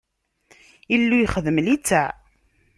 [0.95, 2.07] Illu yexdem litteɛ.